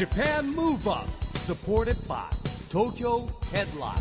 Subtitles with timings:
[0.00, 1.06] Japan Move Up
[1.40, 2.24] supported by
[2.70, 4.00] Tokyo Headline.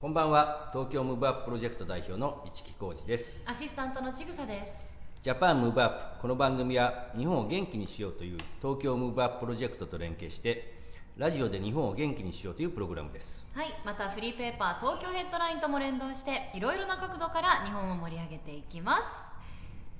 [0.00, 0.70] こんばんは。
[0.72, 3.38] 東京ムーブアッププロジェクト代表の市木浩二です。
[3.46, 4.98] アシスタントのちぐさです。
[5.22, 10.80] ジャパンムーブアップこの番組は日本を元気にしようという東京ムーブアッププロジェクトと連携して
[11.16, 13.46] ラジオで日本を元気にしようというプログラムです。
[13.54, 13.68] はい。
[13.84, 19.22] またフリーペーパー東京ヘッドラインとも連動していろいろな角度から日本を盛り上げていきます。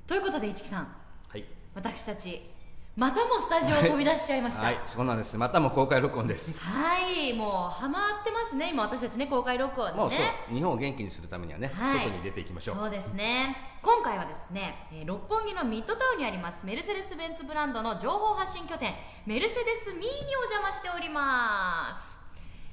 [0.09, 0.83] ということで市木さん。
[0.87, 1.10] はい
[1.75, 2.43] 私たち
[2.97, 4.63] またもスタジオを飛び出しちゃいました。
[4.63, 5.39] はいそうなんです。
[5.39, 6.59] またも公開録音です。
[6.59, 8.71] はいもうハマってますね。
[8.71, 11.99] 今私たちね公開録音もうでねそう日本を元気にするためにはね、はい。
[12.01, 12.77] 外に出ていきましょう。
[12.77, 13.57] そうですね。
[13.81, 18.93] 今回はですね、えー六本木のミッドタウンにありますメルセデス・ベンツブランドの情報発信拠点
[19.25, 22.19] メルセデス・ミーにお邪魔しております、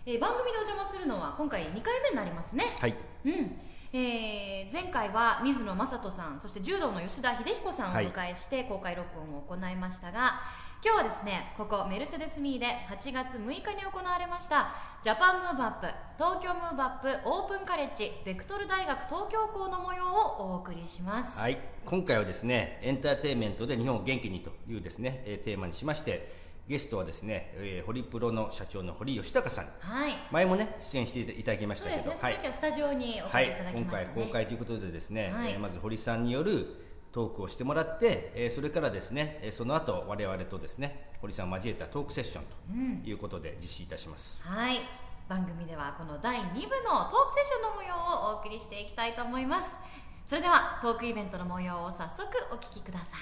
[0.06, 2.66] えー番組でお邪魔するのは今回2回目になりますね。
[2.80, 2.96] はい。
[3.26, 3.58] うん
[3.98, 10.42] えー前回は水野雅人さんそして柔道の吉田秀彦さんをお迎えして公開録音を行いましたが、
[10.84, 29.66] 今日はですねここメルセデス・ミーで8月6日に行われましたジャパンムーブアップ東京ムーブアップオープンカレッジベクトル大学東京校の模様をお送りします、はい、今回はですねエンターテインメントで日本を元気にというですね、えーテーマにしましてゲストはですね、えーホリプロの社長の堀吉隆さん。
[29.80, 30.12] はい。
[30.32, 35.52] 前もね出演していただきましたけどそうですね、その時はスタジオにお越しいただ、はい、き今回ましたね、公開ということでですね、はい。
[35.54, 44.82] えーまず堀さんによるトークをしてもらって、えーそれからですね、えーその後我々とですね堀さんを交えたトークセッションということで実施いたします、はい。
[45.30, 49.78] 番組ではこの第2部のトークセッションの模様をお送りしていきたいと思います。
[50.26, 53.20] それではトークイベントの模様を早速お聞きください。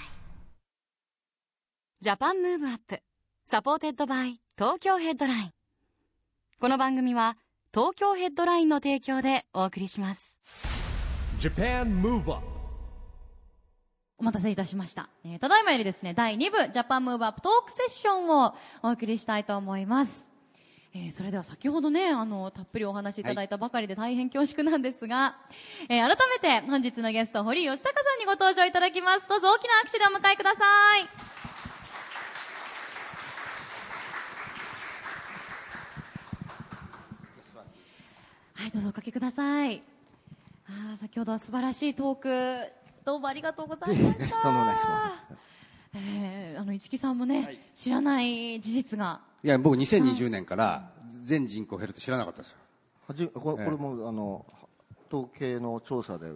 [2.01, 2.99] Japan Move Up
[3.47, 5.51] supported by 東京ヘッドライン。
[6.59, 7.38] この番組は
[7.71, 10.39] 東京ヘッドラインの提供でお送りします。
[11.39, 12.43] Japan Move Up
[14.17, 20.31] お待たせいたしました、えーただいまよりですね第2部ジャパンムーブアップトークセッションをお送りしたいと思います。
[20.95, 25.38] えーそれでは先ほどねあのたっぷりお話しいただいたばかりで大変恐縮なんですが、
[25.88, 29.29] えー改めて本日のゲスト堀吉高さんにご登場いただきます。
[29.29, 30.63] どうぞ大きな拍手でお迎えくださ
[30.97, 31.44] い
[38.73, 39.81] どうぞおかけください。
[40.67, 42.71] あー先ほどは素晴らしいトーク。
[43.05, 44.41] どうもありがとうございました。
[44.41, 44.87] とんでもないです。
[45.93, 49.21] えーあの市木さんもね、知らない事実が。
[49.43, 50.89] いや僕2020年から
[51.23, 52.57] 全人口減ると知らなかったですよ。
[53.07, 54.45] はじこれこれも、あの
[55.11, 56.31] 統計の調査で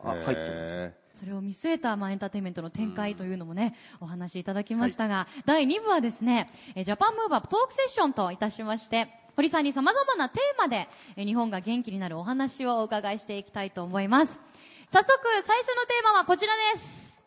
[0.00, 1.18] あ入ってるんです。
[1.20, 9.08] それを見据えた、まあ、エンターテインメントの展開というのもね、お話しいただきましたが、第2部はですね、えージャパンムーブアップトークセッションといたしまして、
[9.38, 14.42] 堀さんに様々なテーマで、えー日本が元気になるお話をお伺いしていきたいと思います。
[14.88, 15.08] 早速、
[15.46, 17.22] 最初のテーマはこちらです。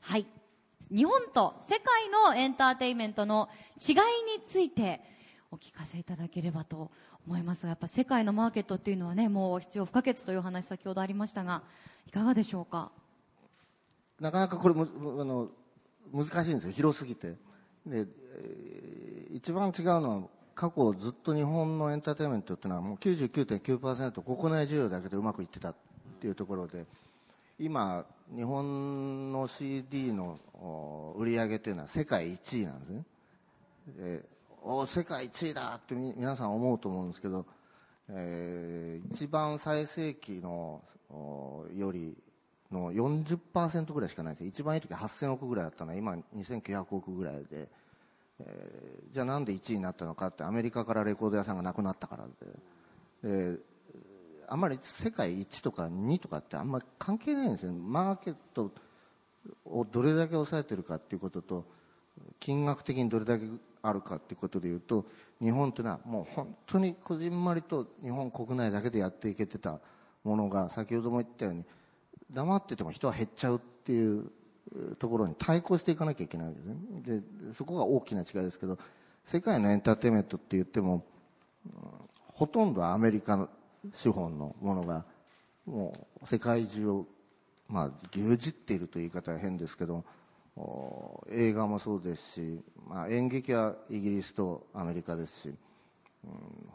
[0.00, 0.24] はい。
[0.90, 3.50] 日本と世界のエンターテインメントの
[3.86, 4.00] 違いに
[4.42, 5.02] ついて
[5.50, 6.90] お聞かせいただければと
[7.26, 11.60] 思いますが、やっぱ世界のマーケットっていうのはね、もう必要不可欠というお話先ほどありましたが、
[12.06, 12.90] いかがでしょうか？
[14.18, 14.86] なかなかこれも
[15.20, 15.48] あの
[16.14, 17.36] 難しいんですよ広すぎてで、
[17.92, 25.74] えー一番違うのは過去ずっと日本のエンターテインメントっていうのはもう99.9%国内需要だけでうまくいってたっ
[26.20, 26.86] ていうところで
[27.58, 28.04] 今
[28.34, 30.38] 日本の CD の
[31.16, 33.04] 売り上げっていうのは世界1位なんですね。
[33.96, 34.22] で
[34.64, 37.46] お世界1位だって皆さん思うと思うんですけど、
[38.08, 40.82] えー一番最盛期の
[41.76, 42.16] より
[42.70, 47.68] の40%ぐらいしかないんです一番いい時8000億ぐらいだったのは今2900億ぐらいで、
[48.46, 52.26] えーじゃあなんで1位になったのかってアメリカからレコード屋さんがなくなったから
[53.22, 53.52] で。
[53.52, 53.58] で
[54.48, 57.72] あんまり世界1とか2とかってあんまり関係ないんですよ。
[57.72, 58.70] マーケット
[59.64, 61.64] をどれだけ抑えてるかっていうことと
[62.38, 63.46] 金額的にどれだけ
[63.82, 65.06] あるかっていうことでいうと
[65.40, 69.80] 日本というのはもう本当にこじんまりと日本国内だけでやっていけてた
[70.22, 71.64] ものが先ほども言ったように
[72.30, 74.30] 黙ってても人は減っちゃうっていう
[74.98, 76.76] ところに対抗していかなきゃいけないわけですね。
[77.20, 78.78] でそこが大きな違いですけど
[79.24, 81.04] 世界のエンターテインメントって言っても、
[81.66, 81.72] うん
[82.34, 83.48] ほとんどアメリカの
[83.92, 85.04] 資本のものが
[85.66, 87.06] もう世界中を、
[87.68, 90.02] まあ、牛耳っているという言い方は変ですけど
[91.30, 95.54] 映画もそうですし、まあ、演劇はイギリスとアメリカですし、
[96.24, 96.30] うん、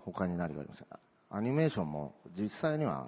[0.06, 1.00] 他に何がありますか？
[1.32, 3.06] アニメーションも実際には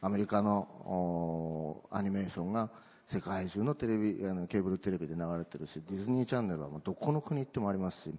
[0.00, 2.70] アメリカのアニメーションが
[3.12, 8.14] 世界中のテレビあのケーブルテレビで流れてるしディズニーチャンネルはもうどこの国行ってもありますし、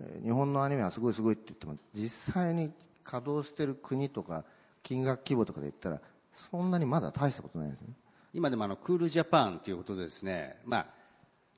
[0.00, 2.70] えー日本のアニメはすごいすごいって言っても実際に
[3.02, 4.44] 稼働してる国とか
[4.84, 6.00] 金額規模とかで言ったら
[6.32, 7.88] そんなにまだ大したことないですね。
[8.32, 10.86] 今でもあのクールジャパンということでですね、まあ、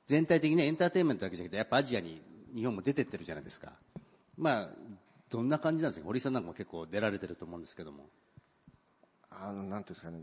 [0.07, 2.19] 全体的にエンターテインメントだけじゃなくてやっぱアジアに
[2.55, 3.71] 日本も出てってるじゃないですか。
[4.35, 4.69] まあ
[5.29, 6.07] どんな感じなんですか？
[6.07, 8.05] 堀井さんなんかも結構出られてると思うんですけども。
[9.29, 10.21] あのなんていうんですかね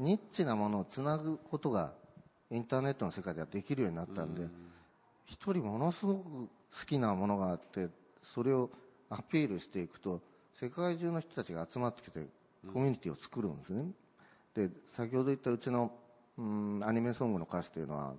[0.00, 1.92] ニッチなものをつなぐことが
[2.50, 4.48] インターネットの世界ではできるようになったんで
[5.26, 6.48] 一人ものすごく好
[6.86, 7.88] きなものがあって
[8.22, 8.70] それを
[9.10, 10.20] アピールしていくと
[10.54, 12.26] 世界中の人たちが集まってきて
[12.72, 13.86] コミュニティを作るんですね、
[14.54, 15.90] で先ほど言ったうちの
[16.36, 18.12] うんアニメソングの歌詞というのは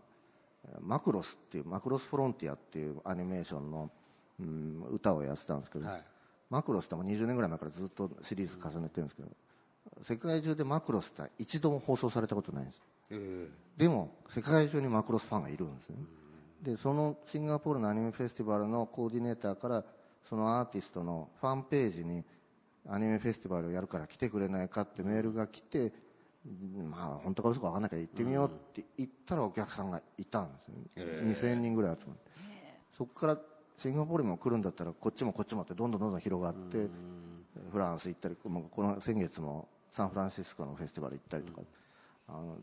[0.80, 3.92] マクロスっていうマクロスフロンティアっていうアニメーションの
[4.40, 6.04] うん歌をやってたんですけど、はい。
[6.50, 9.30] マクロスってもう20年ぐらい前からずっとシリーズ重ねてるんですけど、
[10.02, 12.82] 世界中でマクロスって一度も放送されたことないんです。
[13.78, 15.98] でも世界中にマクロスファンがいるんですね。
[16.62, 19.84] でそのシンガポールのアニメフェスティバルのコーディネーターから
[20.24, 22.24] そのアーティストのファンページに
[22.88, 25.92] アニメフェスティバルをやるから来てくれないかってメールが来て
[26.90, 32.32] まあ本当か嘘か分かんないから行ってみようって言ったらお客さんがいたんですね、2000人ぐらい集まって。
[32.92, 33.38] そこから
[33.78, 36.88] シンガポールにも来るんだったらこっちもこっちもってどんどんどんどん広がって
[37.72, 41.62] フランス行ったりこの先月もサンフランシスコのフェスティバル行ったりとか、
[42.30, 42.58] あの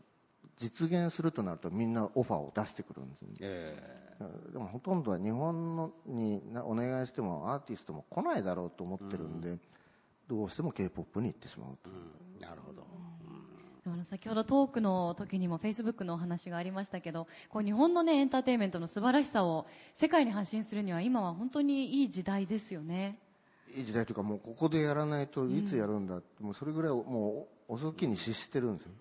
[0.57, 3.35] 実現するとなるとみんなオファーを出してくるんですよね。
[3.41, 3.99] え
[4.51, 9.57] でもほとんどは日本のになお願いしてもアーティストも来ないだろうと思ってるんで、
[10.27, 11.89] どうしても k p o p に行ってしまうと、
[12.41, 12.85] えなるほど。
[13.85, 19.65] あの先ほどトークの時にもフェイスブックのお話がありましたけどこう日本の、ね、エンターテインメントの素晴らしさを
[19.95, 23.17] 世界に発信するには今は本当にいい時代ですよね。
[23.75, 28.91] いい時代というかもうここでやらないといつやるんだって、もうそれぐらいもう遅きに失してるんですよ。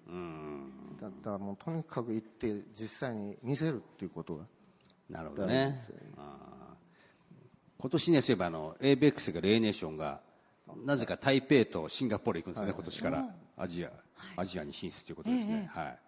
[1.01, 4.45] だだからもうとにかく行って実際に見せるっていうことが
[5.09, 5.79] なるほどね。
[7.79, 10.21] 今年ねそういえばあの ABEX がレーネーションが
[10.85, 13.35] なぜか台北とシンガポール行くんですね、今年から。
[13.61, 13.91] アジア、
[14.37, 15.99] アジアに進出ということですね、はい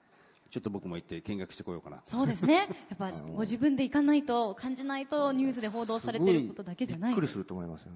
[0.50, 2.00] ちょっと僕も行って見学してこようかな。
[2.04, 2.68] そうですね。
[2.90, 7.92] やっぱご自分で行かないと感じないとニュースで報道されてることだけじゃないびっくりすると思いますよ。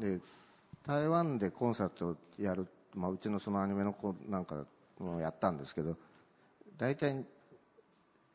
[0.00, 0.20] で
[0.84, 4.64] 台湾でコンサートをやる、まあ、うちのそのアニメの子なんか
[4.98, 5.96] もやったんですけど
[6.76, 7.24] 大体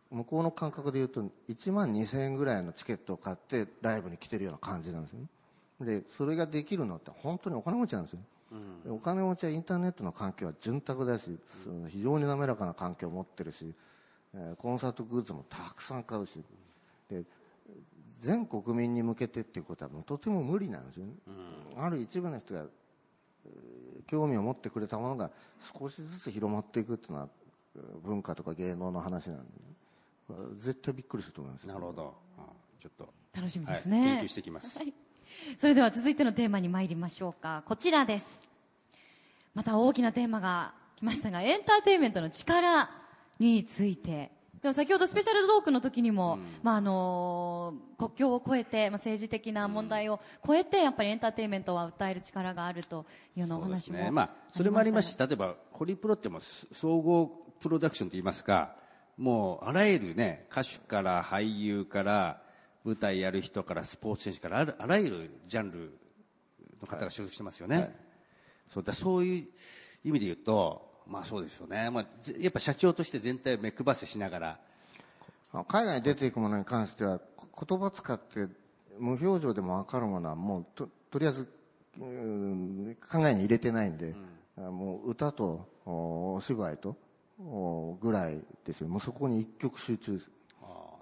[0.10, 5.28] 向こうの感覚で言うと1万2000円ぐらいのチケットを買ってライブに来てるような感じなんですよね。
[5.82, 8.20] でそれができるのって本当にお金持ちなんですよ、
[8.84, 11.38] でお金持ちはインターネットの環境は潤沢だし
[11.90, 13.74] 非常に滑らかな環境を持ってるし、
[14.36, 16.44] えーコンサートグッズもたくさん買うし。
[17.10, 17.24] で
[18.20, 21.12] 全国民に向けてっていうことはもうとても無理なんですよね、
[21.76, 22.62] ある一部の人が
[23.46, 25.30] えー興味を持ってくれたものが
[25.78, 27.28] 少しずつ広まっていくっていうのは
[27.76, 32.14] えー文化とか芸能の話なんで、ね、絶対びっくりすると思いますなるほど。
[32.38, 34.04] あーちょっと楽しみはいですね。
[34.04, 34.80] 研究していきます、
[35.58, 37.64] それでは続いてのテーマに参りましょうか。
[37.66, 38.44] こちらです。
[39.54, 42.90] また大きなテーマが来ましたが、エンターテインメントの力
[43.40, 44.32] について。
[44.62, 53.06] でも先ほどスペシャルトークの時にも、まああの国境を越えて、まあ、政治的な問題を超えて、やっぱりエンターテインメントは訴える力があると
[53.36, 57.28] いうようなおそうです話もねまあ、それもありますした例えばホリプロってもう総合
[57.60, 58.76] プロダクションといいますか
[59.18, 62.43] もうあらゆるね歌手から俳優から
[62.86, 65.94] 舞台やる人からスポーツ選手からあるあらゆるジャンル
[66.82, 67.96] の方が所属してますよね、
[68.68, 69.48] そうだそういう
[70.04, 74.60] 意味で言うとまあそうですよね、まあ、ぜやっぱ社長として全体を目配せしながら。
[75.54, 78.48] あ海外に出ていくものに関してはこ言葉使って
[79.00, 81.48] 無表情でも分かるものはもうととりあえず
[82.02, 84.16] うん考えに入れてないんで、
[84.58, 86.98] あもう歌とおお芝居と
[87.40, 88.88] おぐらいですよ。
[88.88, 90.14] もうそこに一極集中。
[90.14, 90.30] です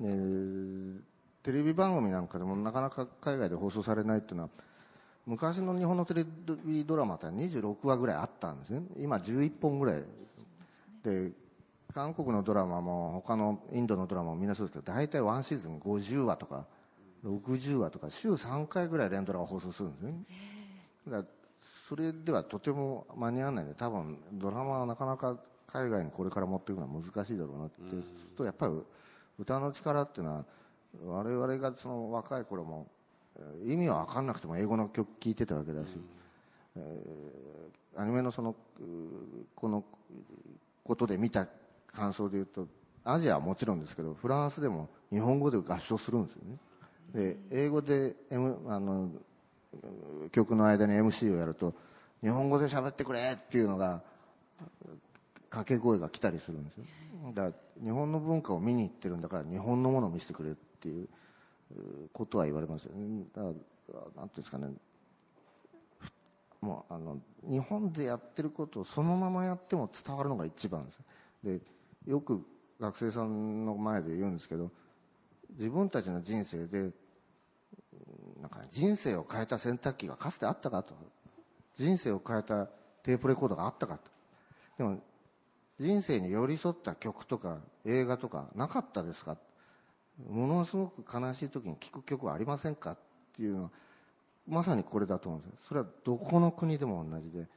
[0.01, 1.10] で
[1.43, 4.49] テレビ番組なんかでもなかなか海外で放送されないっていうのは
[5.25, 6.25] 昔の日本のテレ
[6.65, 8.81] ビドラマって26話ぐらいあったんですね。
[8.97, 10.03] 今11本ぐらい。
[11.03, 11.31] で
[11.93, 16.65] 韓国のドラマも他のインドのドラマもみんなそうですけど大体ワンシーズン50話とか
[17.25, 20.13] 60話とか週3回ぐらい連ドラを放送するんですね。
[21.07, 21.23] だから
[21.87, 28.03] それではとても間に合わないんで多分ドラマはなかなか海外にこれから持っていくのは難しいだろうなって、うする
[28.37, 28.73] とやっぱり
[29.39, 30.45] 歌の力っていうのは
[31.05, 32.87] 我々がその若い頃も
[33.65, 35.97] 意味は分かんなくても英語の曲聴いてたわけだし、
[36.75, 37.51] えー
[37.95, 38.55] アニメのその
[39.55, 39.83] この
[40.83, 41.47] ことで見た
[41.87, 42.67] 感想で言うと
[43.03, 46.57] アジアはもちろんですけどフランスでも日本語で合唱するんですよね。
[47.13, 49.09] で英語で、M、あの
[50.31, 51.73] 曲の間に MC をやると
[52.21, 54.01] 日本語で喋ってくれっていうのが
[55.49, 56.85] 掛け声が来たりするんですよ。
[57.33, 61.07] だから日本の文化を見に行ってるんだから日本のものを見せてくれってていう
[62.11, 62.87] ことは言われます。
[62.87, 63.47] だか
[63.93, 64.67] らなんていうんですかね。
[66.61, 70.99] もうあの日本でやってることをそのままやっても伝わるのが一番です。
[71.43, 71.59] で
[72.07, 72.45] よく
[72.79, 74.71] 学生さんの前で言うんですけど
[75.51, 76.91] 自分たちの人生で
[78.39, 80.93] なんか人生を変えた洗濯機がかつてあったかと。
[81.73, 82.65] 人生を変えた
[83.01, 84.11] テープレコードがあったかと。
[84.77, 84.99] でも
[85.79, 89.37] 人生に寄り添った曲とか映画とかなかったですか
[90.29, 92.91] ものすごく悲しい時に聴く曲はありませんか？
[92.91, 92.97] っ
[93.35, 93.69] ていうのは
[94.47, 95.57] まさにこれだと思うんですよ。
[95.61, 97.47] それはどこの国でも同じで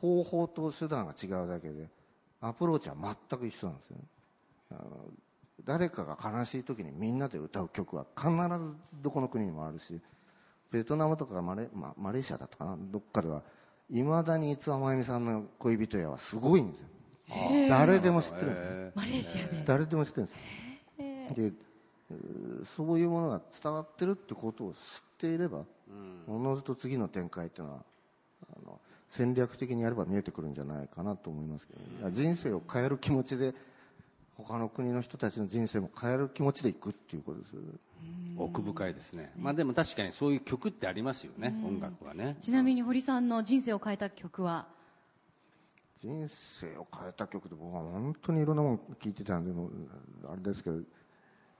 [0.00, 1.88] 方法と手段が違うだけで
[2.40, 4.02] アプローチは全く一緒なんですよね。
[4.70, 4.80] あの
[5.64, 10.00] 誰かが悲しい時にみんなで歌う曲は必ずどこの国にもあるし
[10.70, 12.76] ベトナムとかマレ,、まマレーシアだったかな？
[12.78, 13.42] どっかでは
[13.90, 16.86] いまだに五輪真由美さんの恋人やはすごいんですよ。
[17.68, 18.92] 誰でも知ってるんですよ。
[18.94, 19.62] マレーシアで。
[19.64, 21.50] 誰でも知ってるんですよ。
[21.50, 21.52] で
[22.76, 24.78] そういうものが伝わってるってことを知っ
[25.18, 25.62] ていれば
[26.26, 27.80] おのずと次の展開っていうのは
[28.56, 33.54] あの戦略的にやれば見えてくるんじゃないかなと思いますけど、ね、人生を変える気持ちで
[34.36, 37.66] 他の国の人たちの人生も変える気持ちでいくっていうことですよね。
[38.36, 39.30] 奥深いですね。
[39.38, 42.36] まあでも確かにそういう曲ってありますよね音楽はね。
[42.40, 44.66] ちなみに堀さんの人生を変えた曲は？
[46.02, 49.52] 人生を変えた曲で僕は本当にいろんなもの聴いてたんで
[50.28, 50.80] あれですけど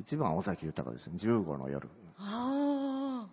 [0.03, 1.89] 一番は尾崎豊ですね「15の夜。
[2.19, 3.27] あ」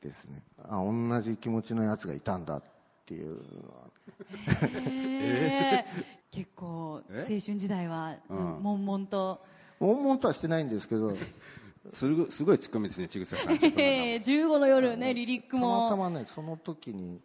[0.00, 0.42] ですね。
[0.68, 2.62] あ同じ気持ちのやつがいたんだっ
[3.04, 3.34] ていう。
[3.34, 6.04] のはあ、へー。
[6.30, 8.62] 結構青え春時代はうん。
[8.62, 9.40] 悶々と、
[9.80, 11.16] 悶々とはしてないんですけど。
[11.90, 13.54] すごいすごいツッコミですねちぐささん。
[13.54, 14.20] ん かへー。
[14.22, 17.20] 15の夜ねリリックたまたもまねその時に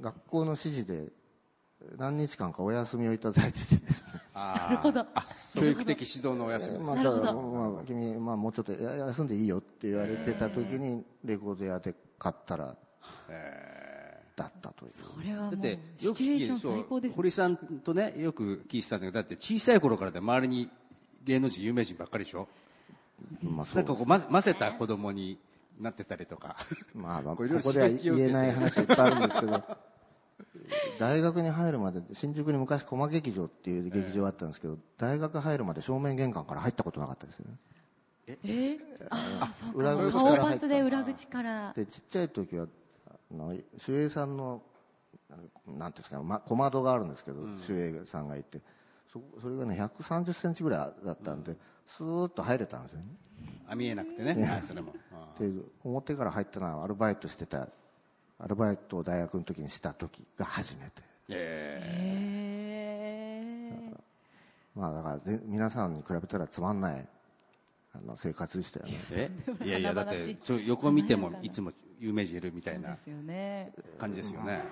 [0.00, 1.10] 学校の指示で
[1.96, 4.08] 何日間かお休みをいただいててですね。
[4.34, 5.06] あー。
[5.14, 5.24] あ
[5.54, 12.74] 教育的指導のお休みですまあ、なるほどだからまあ、君、まあ、もうちょっとや休んでいいよって言われてた時にレコード屋で買ったら
[14.34, 14.90] だったという。
[14.92, 17.16] それはもうだってシよくチュエーション聞いてそう最高ですね。
[17.16, 20.68] 堀さんとねよく聞いてたんだけどだって小さい頃からで周りに
[21.24, 22.48] 芸能人有名人ばっかりでしょ？
[23.42, 25.38] まあそうなんかこうま混ぜた子供に
[25.80, 26.56] なってたりとか。
[26.94, 29.62] まあ、まあ、こういろいろここでは言えない話がいっぱいあるんですけど
[30.98, 37.46] 大学に入るまで新宿に昔駒劇場っていう劇場があったんですけど、大学入るまで正面玄関から入ったことなかったですよ。
[38.26, 38.78] ねえ？
[39.10, 40.40] ああそう裏か口から入った。
[40.40, 41.72] 顔パスで裏口から。
[41.74, 42.66] でちっちゃい時は
[43.08, 44.62] あの守衛さんの
[45.30, 48.60] なんていうんですか、ま、小窓があるんですけど、守衛さんがいて。
[49.12, 53.06] そそれがね1 3 0センチぐらいだったんで、スーッと入れたんですよね。
[53.68, 54.34] あ見えなくてね。
[54.44, 54.94] はいそれも。
[55.84, 57.68] 表から入ったのはアルバイトしてた
[58.38, 61.02] アルバイトを大学の時にした時が初めて。
[61.28, 61.80] え
[63.70, 64.80] へー。
[64.80, 67.08] まあだからぜ皆さんに比べたらつまんない
[67.94, 69.00] あの生活でしたよね。
[69.10, 69.30] え？
[69.64, 72.94] いやいやだって横見てもいつも有名人いるみたいうな
[73.98, 74.62] 感じですよね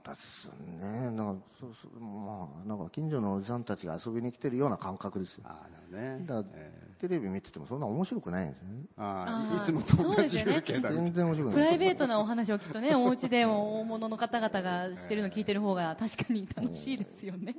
[0.00, 1.10] ですね。
[1.10, 5.44] なんかそうそうまあなんか近所のおじさんたちが遊びに来てるような感覚ですよ。
[5.46, 6.26] ああなるね。
[6.26, 6.56] だから
[6.98, 8.84] テレビ見ててもそんな面白くないんですよね。
[8.96, 11.54] あーああいつもと同じ風景だみたい全然面白くない。
[11.54, 17.56] プライベートなお話をきっとねお家でも大物の方々がしてるの聞いてる方が確かに楽しいですよね、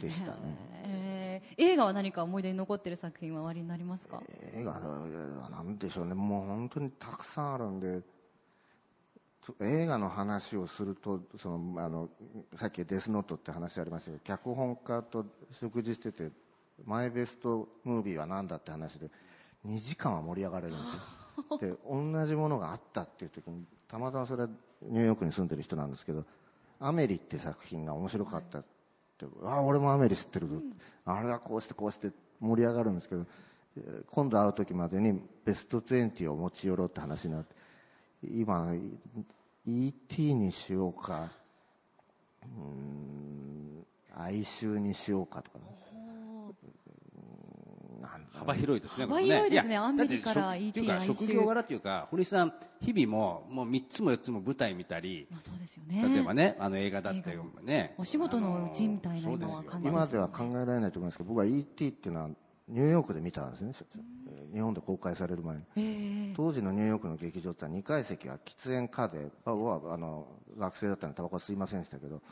[0.00, 0.36] でしたね。
[0.84, 1.18] えー
[1.56, 4.22] 映画は何か思い出に残ってる作品はおありになりますか？
[4.52, 4.80] 映画は
[5.50, 6.14] なんでしょうね。
[6.14, 8.00] もう本当にたくさんあるんで
[9.60, 12.08] 映画の話をするとそのあの
[12.54, 16.30] さっきデスノートって話ありましたけど脚本家と食事してて
[16.84, 19.10] マイベストムービーは何だって話で
[19.66, 21.00] 2時間は盛り上がれるんですよ。
[21.60, 24.48] で同じものがあったっていう時にたまたまそれは
[24.82, 26.24] ニューヨークに住んでる人なんですけど
[26.80, 28.64] 「アメリ」って作品が面白かったっ
[29.16, 30.60] て「あ俺もアメリ知ってるぞ」
[31.06, 33.24] あれがこうしてこうして盛り上がるんですけど
[33.76, 37.54] えー今度会う時までにベスト20を持ち寄ろうって話になって
[38.22, 38.74] 今
[39.66, 41.30] ET にしようか。
[42.42, 45.58] うーん哀愁にしようかとか。
[45.58, 45.78] ね
[48.38, 56.14] 幅広いですね幅広いですねやアメリからだってい職業柄っていうか堀さん日々ももう3つも4つも舞台見たりまあそうですよね。
[56.14, 57.94] 例えばねあの映画だって映ね。
[57.98, 62.28] お仕事のうちみたいな今は感じですよ今では考えられないと思いますけど僕は ET っていうのは
[62.68, 63.72] ニューヨークで見たんですね
[64.52, 65.62] 日本で公開される前に。
[65.76, 72.22] えー当時のニューヨークの劇場ってのは2階席は喫煙家であ僕はあの学生だったのでタバコは吸いませんでしたけど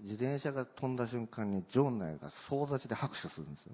[0.00, 3.72] 自転車が飛んだ瞬間に場内が総立ちで拍手するんですよ。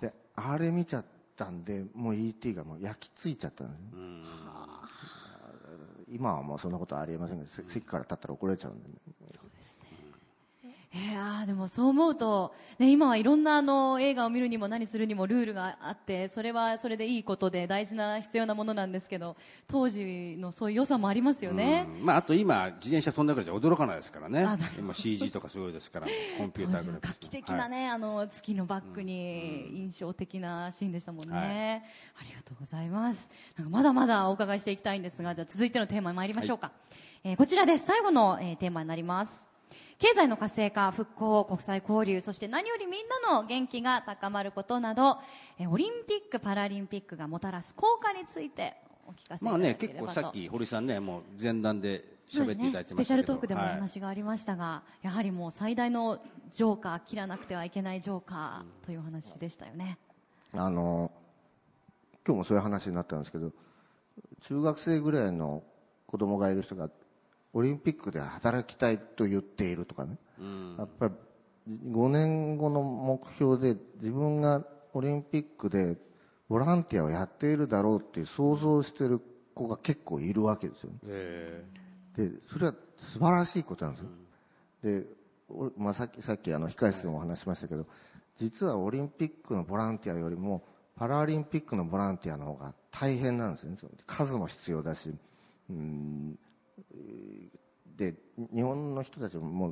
[0.00, 1.04] であれ見ちゃっ
[1.36, 3.96] たんでもう ET がもう焼き付いちゃったんです。
[3.96, 3.98] ね
[6.10, 8.94] 今はもうそんなことはありえませんけどせ席から立ったら怒られちゃうんで、ね、
[10.90, 22.06] いやーでもそう思うと、ね、今はいろんなあの映画を見るにも何するにもルールがあってそれはそれでいいことで大事な必要なものなんですけど当時のそういう良さもありますよね、うん。
[22.06, 24.46] まあ、あと今自転車飛んだぐらいじゃ驚かないですからね。
[24.78, 26.06] 今 CG とかすごいですから
[26.38, 31.84] コンピューターグラフィックス画期的なね、あの月のバックに印象的なシーンでしたもんね、
[32.18, 33.28] ありがとうございます。
[33.68, 36.72] まだまだお伺いしていきたいんですがじゃあ続いてのテーマに参りましょうか、
[37.24, 37.84] えーこちらです。
[37.84, 39.57] 最後の、えーテーマになります
[39.98, 45.18] 経済の活性化復興国際交流そして何よりみんなの元気が高まることなど、
[45.58, 48.76] えーオリンピック・パラリンピックがもたらす効果について
[49.06, 56.20] お聞かせいたまあだね結構ければとさっき堀さんねもう前段で喋っていただいてねスましたけどペシャルトークでもおはい話がありましたが、やはりもう最大の
[56.52, 59.98] ジョーカー切らなくてはいけないジョーカーというお話でしたよね、
[60.52, 61.10] あの
[62.26, 63.50] 今日もそういう話になったんですけど
[64.42, 65.62] 中学生ぐらいの
[66.06, 66.90] 子供がいる人が
[67.52, 70.18] オリンピックで働きたいと言っているとかね、
[70.78, 71.14] やっぱり
[71.68, 75.96] 5年後の目標で自分がオリンピックで
[76.48, 79.20] ボランティアをやっているだろうっていう想像をしている
[79.54, 80.98] 子が結構いるわけですよね。
[81.04, 81.64] え。
[82.16, 84.08] でそれは素晴らしいことなんですよ、
[84.82, 85.06] で
[85.48, 87.86] おまあ、さっきさっきあの控室でもお話ししましたけど
[88.36, 90.64] 実はオリンピックのボランティアよりも
[90.96, 93.76] パラリンピックのボランティアの方が大変なんですよね。
[94.06, 95.14] 数も必要だし。
[95.70, 96.38] うん
[97.98, 98.14] で
[98.54, 99.68] 日本の人たちもも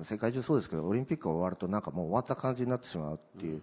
[0.00, 3.62] う世界中そうですけどオリンピックが終わるとなんかもう終わった感じになってしまうっていう、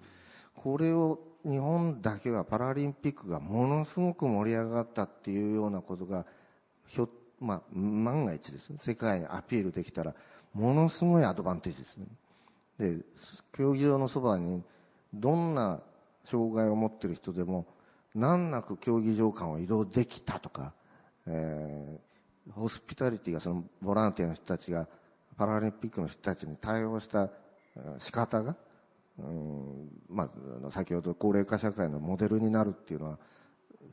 [0.54, 6.26] これを日本だけはパラリンピックがものすごく盛り上がったっていうようなことが
[6.86, 7.10] ひょ、
[7.40, 8.78] まあ、万が一ですね。
[8.80, 10.14] 世界にアピールできたら
[10.54, 12.06] ものすごいアドバンテージですね。
[12.78, 12.98] で
[13.52, 14.62] 競技場のそばに
[15.12, 15.82] どんな
[16.24, 17.66] 障害を持っている人でも
[18.14, 20.74] 難なく競技場間を移動できたとか、
[21.26, 22.13] えー
[22.52, 24.88] ホスピタリティがそのボランティアの人たちが
[25.38, 27.30] パラリンピックの人たちに対応した
[27.76, 28.56] えー仕方が、
[29.20, 30.30] うんま
[30.68, 33.18] あ、先ほど高齢化社会のモデルになるっていうのは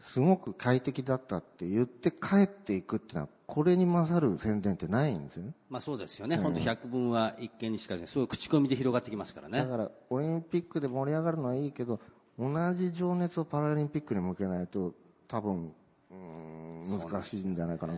[0.01, 5.53] すごく快適だったって言って帰っていくっていうのはこれに勝る宣伝ってないんですよね。
[5.69, 8.25] まあそうですよね、本当百聞は一見にしかずそうい。
[8.25, 9.59] う口コミで広がってきますからね。
[9.59, 12.01] だからオリンピックで盛り上がるのはいいけど
[12.39, 14.95] 同じ情熱をパラリンピックに向けないと
[15.27, 15.73] 多分
[16.11, 17.95] うん難しいんじゃないかな、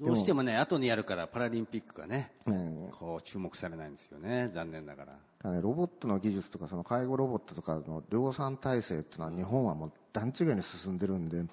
[0.00, 5.12] どうしてもね後にやるからパラリンピックがねねこう注目されないんですよね残念ながら。
[5.40, 11.46] ただねロボットの技術とかその介護ロボットとかの量産体制っていうのは日本はもう段違いに進んでるんで、えー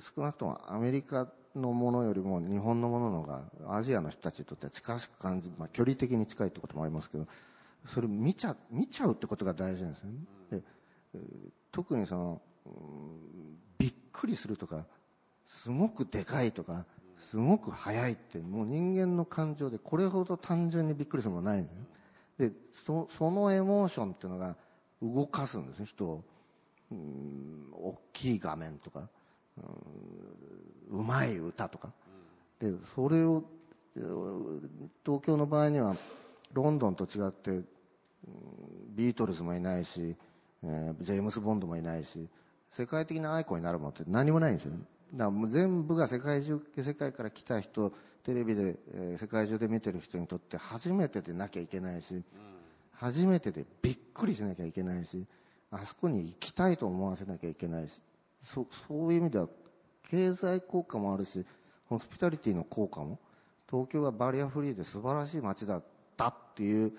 [0.00, 7.26] 少なくともアメリカのものよりも日本のものの方がアジアの人たちにとっては近しく感じ、まあ、距離的に近いってこともありますけど
[7.84, 10.14] それ見ちゃ見ちゃうってことが大事なんですよね。
[10.50, 10.62] で
[11.14, 11.20] えー
[11.70, 14.84] 特にそのうんびっくりするとか
[15.46, 16.84] すごくでかいとか
[17.30, 21.68] すごく速いってもう人間の感情でこれほど単純にびっくりするものないん
[22.38, 24.56] でそそのエモーションっていうのが
[25.02, 26.24] 動かすんですね人を。
[26.90, 29.08] うん大きい画面とか。
[30.90, 31.92] うまい歌とか。
[32.60, 33.44] でそれを
[35.04, 35.96] 東京の場合には
[36.52, 37.62] ロンドンと違って
[38.94, 40.16] ビートルズもいないし、
[40.62, 42.28] えジェームス・ボンドもいないし
[42.70, 44.78] 世界的なアイコンになるものって何もないんですよね。
[45.14, 52.22] だもう全部が世界中世界から来た人テレビで、えー世界中で見てる人にとって初めてでなきゃいけないし、
[52.92, 55.24] 初めてでびっくりしなきゃいけないし
[55.70, 58.00] あそこに行きたいと思わせなきゃいけないし
[58.42, 59.48] そそういう意味では
[60.08, 61.44] 経済効果もあるし
[61.86, 63.18] ホスピタリティの効果も
[63.70, 65.84] 東京はバリアフリーで素晴らしい街だっ
[66.16, 66.92] たっていう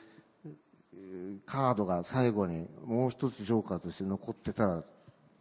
[1.45, 4.83] カードが最後にもう一つジョーカーとして残ってたら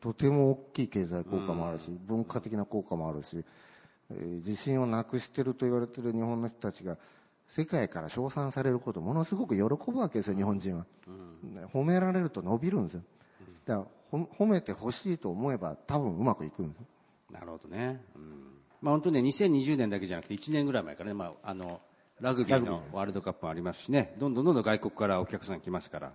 [0.05, 3.43] とても大きい経済効果もあるし文化的な効果もあるし、
[4.11, 6.99] えー自信をなくしてると言われてる日本の人たちが
[7.49, 10.85] 世界から称賛されることをものすごく喜ぶわけですよ日本人は、
[11.73, 13.03] 褒められると伸びるんですよ。
[13.65, 16.87] だからほ褒めてほしいと思えば多分うまくいくんですよ。
[17.31, 18.23] なるほどね、うん。
[18.83, 21.81] まあ、本当ね2020年だけじゃなくて1年ぐらい前からね、まあ、あの
[22.21, 24.15] ラグビーのワールドカップもありますしね。
[24.19, 26.13] どんどんどんどん外国からお客さん来ますから、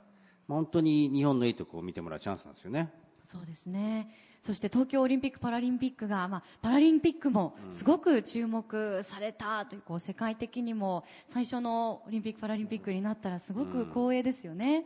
[0.47, 2.91] まあ、本当に日本のいいところを見てもらうチャンスなんですよね
[3.31, 4.09] そうですね。
[4.41, 14.83] そして東京オリンピック・パラリンピックが、まあ、パラリンピックもすごく注目されたというこう世界的にも最初のオリンピック・パラリンピックになったらすごく光栄ですよね。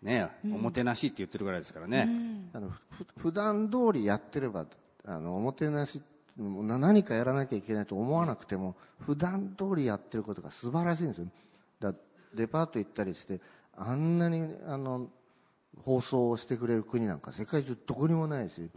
[0.00, 2.08] ね、おもてなしって言ってるぐらいですからね、
[2.52, 4.66] あのふ普段通りやってれば
[5.04, 6.02] あのおもてなし
[6.36, 11.26] な何かやらなきゃいけないと思わなくても普段通りやってることが素晴らしいんですよ。
[11.80, 11.94] だ
[12.34, 13.40] デパート行ったりして
[13.76, 15.08] あんなにあの
[15.82, 18.70] 放送をしてくれる国なんか世界中どこにもないし、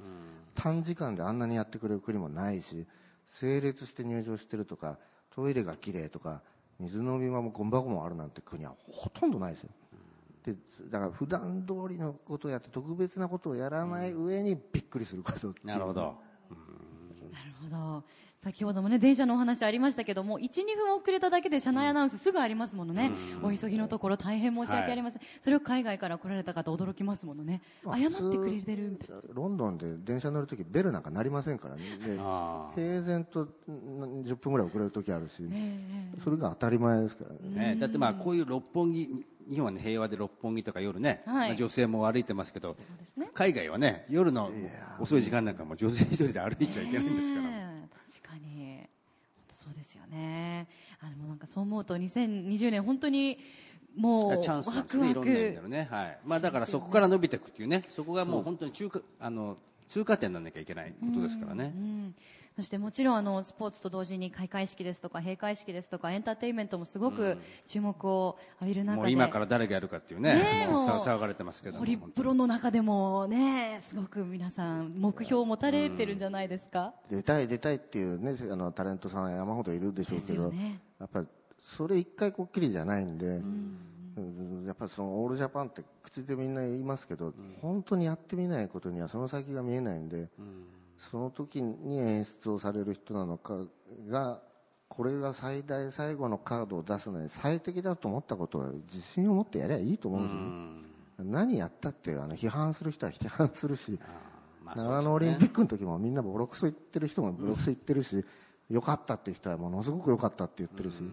[0.56, 2.86] 短時間であんなにやってくれる国もないし
[3.28, 4.98] 整列して入場してるとか
[5.30, 6.42] トイレが綺麗とか
[6.80, 9.70] 水飲み場もゴミ箱もあるなんて国はほとんどないですよ
[10.48, 10.56] で
[10.90, 15.68] だから普段通りのことをやって特別なことをやらない上にびっくりすることっていう。
[15.68, 16.02] なるほど。
[16.02, 16.16] なる
[17.62, 18.04] ほど。
[18.44, 23.12] 先ほどもね、電車のお話ありましたけども、1、2分遅れただけで車内アナウンスすぐありますものね。
[23.42, 25.22] お急ぎのところ大変申し訳ありません。
[25.42, 27.62] それを海外から来られた方驚きますものね。
[27.84, 29.22] まあ謝ってくれてるみたいな。
[29.34, 31.82] ロンドンで電車乗るときベルなんか鳴りませんからね
[32.76, 33.50] 平然とん
[34.24, 35.80] 10分ぐらい遅れるときあるし、え
[36.24, 43.30] それが当たり前ですからねね、だってまあこういう六本木日本は、ね、平和で六本木とか夜ね、はいまあ女性も歩いてますけどそうですね。
[43.34, 44.52] 海外はね夜の
[45.00, 48.88] 遅い時間なんかも女性一人で歩いちゃいけないんですから、ねえ確かに。
[49.36, 50.68] 本当そうですよね。
[51.02, 53.38] あでもなんかそう思うと2020年本当に
[53.96, 55.70] もうチャンスなすねいろんな意味でクの。
[55.70, 59.58] ね、はいまあ、だからそこから伸びていくっていうねそこがもう本当に中華あの
[59.88, 62.16] 通過点にならなきゃいけないことですからね、うん
[62.58, 80.82] そしてもちろんあのスポーツと同時に開会式ですとか閉会式ですとかエンターテインメントもすごく注目を浴びる中で、もう今から誰がやるかっていうねねえもう騒がれてますけどもホリプロの中でもねすごく皆さん目標を持たれてるんじゃないですか、出たい出たいっていうねあのタレントさん山ほどいるでしょうけど、よね。
[81.00, 81.28] やっぱり
[81.62, 83.97] それ一回こっきりじゃないんで、うん
[84.66, 90.30] やっぱりそのオールジャパンって口でみんな言いますけど、本当にやってみないことにはその先が見えないんで、
[90.98, 93.60] その時に演出をされる人なのか
[94.10, 94.42] が
[94.88, 100.40] これが最大最後のカードを出すのに最適だと思ったことは自信を持ってやりゃいいと思うんですよ
[101.26, 104.00] ね、何やったってあの批判する人は批判するし、
[104.64, 104.84] まあね。
[104.84, 108.26] 長野オリンピックの時もみんなボロクソ言ってる人もボロクソ言ってるし、
[108.70, 111.04] 良かったっていう人はものすごく良かったって言ってるし、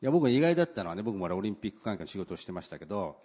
[0.00, 3.16] いや僕意外だったのはね僕もオリンピック関係の仕事をしてましたけど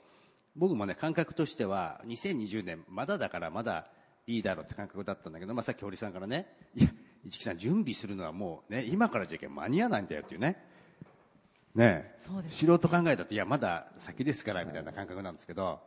[0.55, 3.87] 僕もね感覚としては2020年まだだからまだ
[4.25, 6.89] いいだろうって感覚だったんだけど、まあ、さっき堀さんからねいや
[7.27, 10.57] 市木さん準備するのはもうね今からじゃ間に合わないんだよっていうね。
[11.75, 12.15] ねえ。
[12.17, 15.79] そうです素人考えだといやまだ先ですからみたいな感覚なんですけど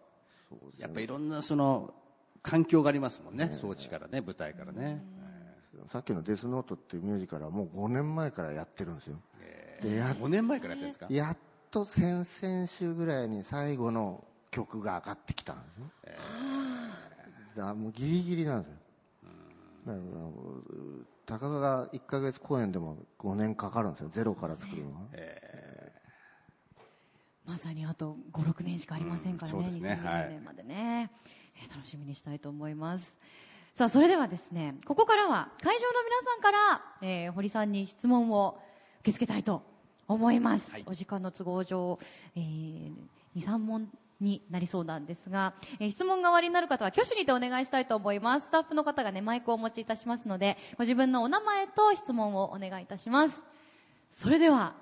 [0.79, 1.95] やっぱいろんなその
[2.43, 5.05] 環境がありますもんね装置からね舞台からね。
[5.89, 9.21] さっきの「デスノート」っていうミュージカルはもう5年前からやってるんですよ、
[9.83, 11.07] でや5年前からやってるんですか？
[11.11, 11.37] やっ
[11.71, 15.85] と先々週ぐらいに最後の曲が上がってきたんですよ、
[17.57, 18.77] だからもうギリギリなんですよ。
[19.87, 19.99] だから
[21.27, 24.09] たかが1か月公演でも5年かかるんですよ。
[24.09, 25.01] ゼロから作るのは、
[27.45, 30.01] まさにあと56年しかありませんからね,、うんそうですね。
[30.03, 31.11] はい2020年までね、
[31.63, 33.19] えー楽しみにしたいと思います。
[33.75, 38.66] さあそれではですねここからは会場の皆さんから、えー堀さんに質問を受
[39.07, 39.63] け付けたいと
[40.09, 41.99] 思います、お時間の都合上、
[42.37, 42.93] えー、
[43.37, 43.89] 23問
[44.21, 53.45] になりそうなんですが、えー質問が終わりになる方は挙手にてお願いしたいと思いますスタッフの方がねマイクをお持ちいたしますのでご自分のお名前と質問をお願いいたします
[54.11, 54.75] それでは、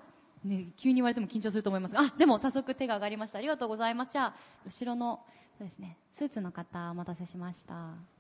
[0.45, 3.39] ね、急に言われても緊張すると思いますが、あ、でも早速手が上がりました。
[3.39, 4.13] ありがとうございます。
[4.13, 4.35] じゃあ、
[4.65, 5.21] 後ろの、
[5.59, 8.13] そうですね、スーツの方、お待たせしました。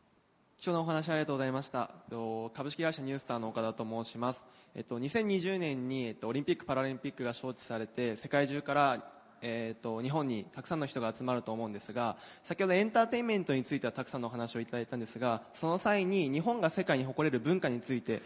[0.64, 1.90] 貴重なお話ありがとうございました。
[2.08, 4.42] と株式会社ニュースターの岡田と申します。
[4.74, 18.22] えっと、2020年に、えっと、オリンピック・パラリンピックが招致されて、世界中から、えっと、日本にたくさんの人が集まると思うんですが、先ほどエンターテインメントについてはたくさんのお話をいただいたんですが、その際に日本が世界に誇れる文化について、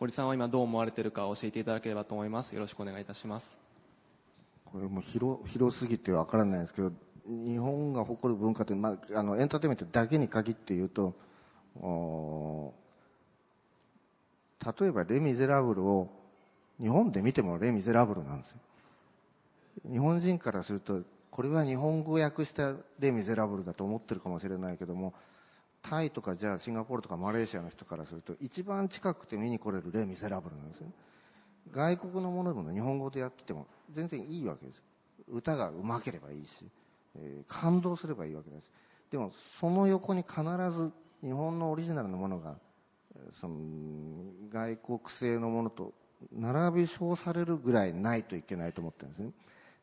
[0.00, 2.54] 堀さんは今どう思われているか教えていただければと思います。
[2.54, 3.58] よろしくお願いいたします。
[4.64, 6.90] これも広広すぎてわからないんですけど
[7.26, 11.14] 日本が誇る文化って、まあ、あのエンターテインメントだけに限って言うと
[11.76, 11.82] 例
[14.86, 16.08] えば「レ・ミゼラブル」を
[16.78, 18.58] 日本で見ても「レ・ミゼラブル」なんですよ。
[19.90, 25.14] 日本人からするとこれは日本語訳した「レ・ミゼラブル」だと思ってるかもしれないけども
[25.80, 30.86] タイとかじゃあシンガポールとかマレーシアの人からすると一番近くて見に来れる「レ・ミゼラブル」なんですよ
[31.70, 34.82] 外国のものでも日本語でやってても全然いいわけです
[35.28, 36.66] 歌がうまければいいし、
[37.16, 38.70] えー感動すればいいわけです。
[39.10, 42.56] でもその横に必ず日本のオリジナルのものが
[43.32, 43.56] その
[44.50, 45.92] 外国製のものと
[46.32, 49.30] 並び称されるぐらいないといけないと思ってるんですね。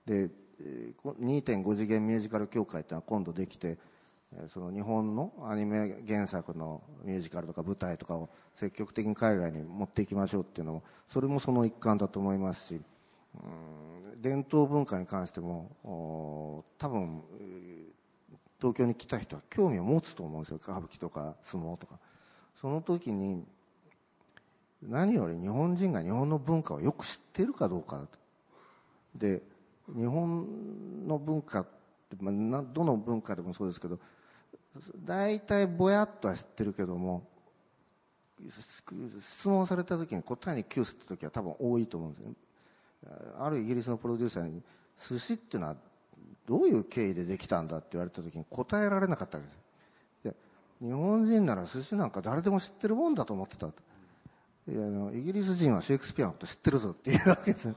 [0.06, 0.30] で
[1.22, 3.78] 2.5次元ミュージカル協会っていうのは今度できて
[4.48, 12.82] その日本のアニメ原作のミュージカルとか舞台とかを積極的に海外に持っていきましょうっていうのもそれもその一環だと思いますし
[14.22, 17.24] 伝統文化に関しても多分
[18.60, 20.58] 東京に来た人は興味を持つと思うんですよ。
[20.58, 21.98] 歌舞伎とか相撲とか。
[22.60, 23.46] その時に
[24.82, 28.18] 何より日本人が日本の文化をよく知っているかどうかだと。
[29.16, 29.42] で
[29.88, 31.70] 日本の文化って、
[32.20, 34.00] まあ、どの文化でもそうですけど
[35.04, 37.28] 大体ぼやっとは知ってるけども
[39.20, 42.36] 質問された時に答えに窮すった時は多分多いと思うんですよね。
[43.40, 44.62] あるイギリスのプロデューサーに
[45.00, 45.76] 寿司っていうのは
[46.48, 49.60] どういう経緯でできたんだって言われた時に答えられなかったわけです。
[50.24, 53.72] で日本人なら寿司なんか誰でも知ってるもんだと思ってたい
[54.74, 57.76] やあのイギリス人はシェイクスピアのこと知ってるぞっていうわけです。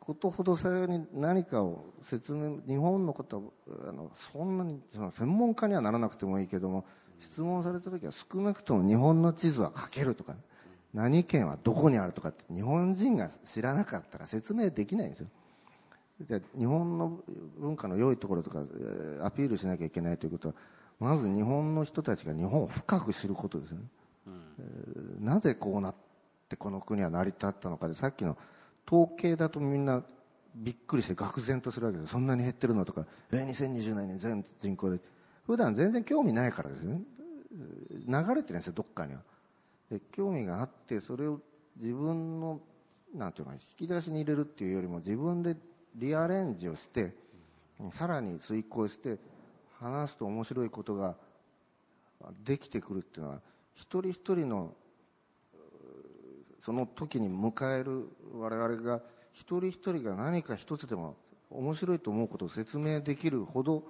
[0.00, 6.84] ことほどさように何かを説明日本のことはあのそんなにその専門家にはならなくてもいいけども
[7.20, 10.38] 質問された時は少なくとも日本の地図は書けるとか、ね、
[10.92, 15.28] 何県はどこにあるとかって日本人が知らなかったら説明できないんですよ。
[16.20, 17.20] で日本の
[17.58, 20.54] 文化の良いところとかえーアピールしなきゃいけないということは
[21.00, 23.84] まず日本の人たちが日本を深く知ることですよね、
[24.26, 25.94] えーなぜこうなっ
[26.48, 28.36] てこの国は成り立ったのかでさっきの
[28.86, 30.02] 統計だとみんな
[30.54, 32.12] びっくりして愕然とするわけです。
[32.12, 33.06] そんなに減ってるのとか。
[33.32, 35.00] えー2020年に全人口で。
[35.46, 36.90] 普段全然興味ないからですよ。
[36.90, 37.02] ね
[38.06, 39.20] 流れてるんですよどっかには。
[39.90, 41.40] で興味があってそれを
[41.76, 42.60] 自分の
[43.14, 45.56] なんていうか引き出しに入れるっていうよりも自分で
[45.94, 47.12] リアレンジをして
[47.92, 49.18] さらに遂行して
[49.80, 51.14] 話すと面白いことが
[52.44, 53.40] できてくるっていうのは
[53.74, 54.72] 一人一人の
[56.60, 59.00] その時に迎える我々が
[59.32, 61.16] 一人一人が何か一つでも
[61.50, 63.84] 面白いと思うことを説明できるほど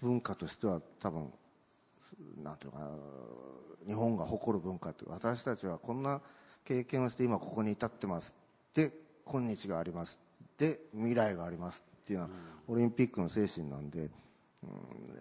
[0.00, 1.32] 文化としては多分
[2.42, 2.88] なんていうかな
[3.86, 6.20] 日本が誇る文化って私たちはこんな
[6.64, 8.34] 経験をして今ここに至ってます。
[8.74, 8.90] で
[9.24, 10.25] 今日があります。
[10.58, 12.30] で未来がありますっていうのは
[12.68, 14.10] オリンピックの精神なんで、うん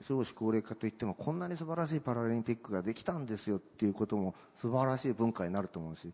[0.01, 6.11] 少子高齢化といってもこんなに素晴らしいパラリンピックができたんですよっていうことも素晴らしい文化になると思うし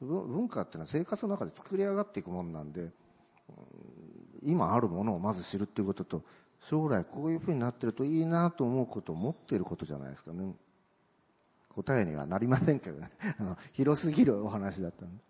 [0.00, 2.90] 文文化っていうのは生活の中で作り上がっていくものなんで、うん
[4.44, 6.22] 今あるものをまず知るっていうことと
[6.60, 10.54] 将来こういうふうになってるといいなと思うことを持っていることじゃないですかね。
[11.70, 13.08] 答えにはなりませんけどね。
[13.38, 15.22] あの広すぎるお話だったんで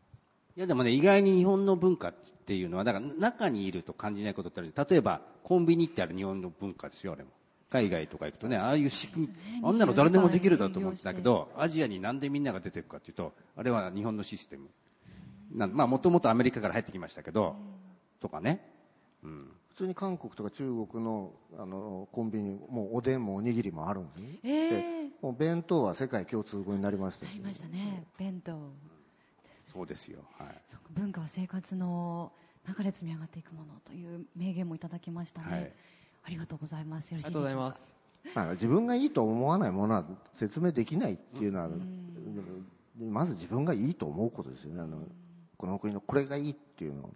[0.57, 2.15] いやでもね、意外に日本の文化っ
[2.47, 4.73] ていうのは、だから中にいると感じないことってある。
[4.89, 7.31] 例えば、コンビニってある日本の文化ですよ、あれも。
[7.71, 14.69] 海外とか行くとね、ああいう仕組み、あんなの誰でもできるだと思うんだけど、アジアになんでみんなが出てるかっていうと、あれは日本のシステム。
[15.53, 17.57] なんまあ、もともとアメリカから入ってきましたけど、
[18.21, 18.71] とかね。
[19.25, 19.51] うん。
[19.75, 28.53] 普通に韓国とか中国のあのコンビニもうおでんもおにぎりもあるんですね、えーでもう弁当は世界共通語になりましたしありましたね弁当
[29.75, 30.21] そうですよ。
[30.39, 30.63] はい。
[30.91, 32.33] 文化は生活の
[32.65, 35.73] 中で積み上がっていくものという名言もいただきましたね、はい。
[36.27, 37.11] ありがとうございます。
[37.11, 37.95] よろしありがとうございでしょうかす。
[38.35, 41.69] まあ、自分がいいと思わないものは説明できないっていうのは、
[42.99, 44.83] まず自分がいいと思うことですよね。
[44.83, 44.99] あの
[45.57, 47.15] この国のこれがいいっていうのをね。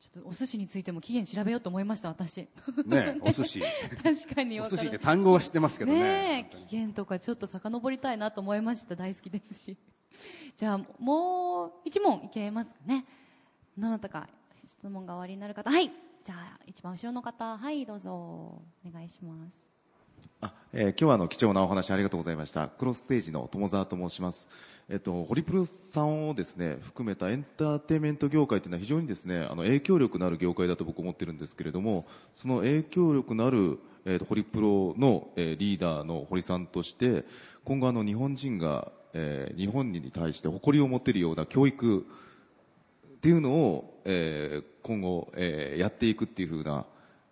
[0.00, 2.48] ちょっとお寿司についても期限調べようと思いました私。
[2.86, 3.60] ねお寿司。
[4.02, 6.00] 確かにお寿司って単語は知ってますけどね。
[6.00, 8.96] ねえ期限とかちょっと遡りたいなと思いました。
[8.96, 9.76] 大好きですし
[10.60, 13.06] じゃあもう一問いけますかね。
[13.78, 14.28] どなたか
[14.66, 15.70] 質問が終わりになる方。
[15.70, 15.86] はい。
[15.88, 17.56] じゃあ一番後ろの方。
[17.56, 18.10] はいどうぞ。
[18.10, 18.60] お
[18.92, 19.72] 願いします。
[20.42, 22.68] あえー今日はあの貴重なお話ありがとうございました。
[22.68, 24.50] クロスステージの友沢と申します、
[24.90, 37.24] えっと、ホリプロさんをですね含めたエンターテインメント業界というのは非常にですねあの影響力のある業界だと僕思ってるんですけれどもその影響力のある、えーとホリプロの、えーリーダーの堀さんとして
[37.64, 46.84] 今後あの日本人が、えー日本に対して誇りを持てるような教育っていうのを、えー今後、えーやっていくっていうふうな、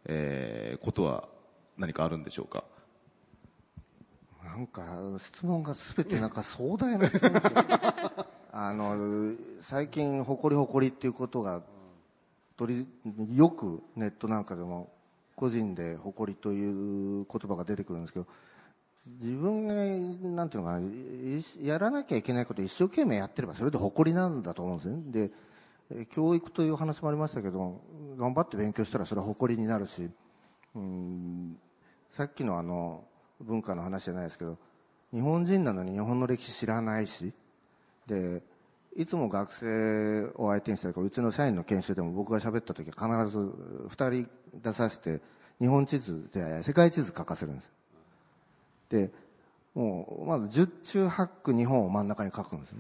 [0.06, 1.28] えーことは
[1.76, 2.64] 何かあるんでしょうか？
[4.44, 4.82] なんか
[5.18, 7.46] 質問が全てなんか壮大な質問です
[8.50, 11.62] あの最近「誇り誇り」っていうことが
[12.56, 12.86] 取
[13.28, 14.90] りよくネットなんかでも
[15.36, 18.26] 個人で「誇り」という言葉が出てくるんですけど
[19.06, 19.74] 自分が
[20.36, 20.86] なんていうのかな
[21.62, 25.30] やらなきゃいけないことを一生懸命やってればそれで誇りなんだと思うんですね。
[25.96, 27.80] で教育という話もありましたけど
[28.18, 30.10] 頑張って勉強したらそれは誇りになるし
[30.74, 31.58] うん
[32.10, 33.04] さっきのあの
[33.40, 34.58] 文化の話じゃないですけど
[35.12, 37.32] 日本人なのに日本の歴史知らないし
[38.06, 38.42] で
[38.96, 43.38] いつも学生を相手にしたりうちの社員の研修でも僕が喋った時は必ず
[43.88, 44.28] 2人
[44.62, 45.20] 出させて
[45.60, 47.77] 日本地図で世界地図書かせるんです。
[48.88, 49.10] で
[49.74, 52.78] もうまず十中八九日本を真ん中に書くんですね。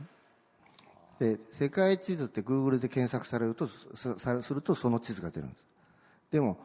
[1.20, 3.88] で世界地図ってグーグルで検索されるとす
[4.40, 5.64] するとその地図が出るんです。
[6.30, 6.58] でも